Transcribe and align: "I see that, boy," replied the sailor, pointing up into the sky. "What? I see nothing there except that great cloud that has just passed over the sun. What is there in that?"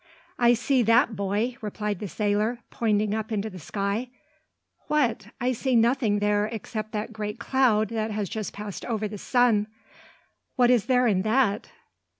"I 0.39 0.55
see 0.55 0.81
that, 0.81 1.15
boy," 1.15 1.57
replied 1.61 1.99
the 1.99 2.07
sailor, 2.07 2.61
pointing 2.71 3.13
up 3.13 3.31
into 3.31 3.51
the 3.51 3.59
sky. 3.59 4.09
"What? 4.87 5.27
I 5.39 5.51
see 5.51 5.75
nothing 5.75 6.17
there 6.17 6.47
except 6.47 6.91
that 6.93 7.13
great 7.13 7.37
cloud 7.37 7.89
that 7.89 8.09
has 8.09 8.27
just 8.27 8.51
passed 8.51 8.83
over 8.85 9.07
the 9.07 9.19
sun. 9.19 9.67
What 10.55 10.71
is 10.71 10.87
there 10.87 11.05
in 11.05 11.21
that?" 11.21 11.69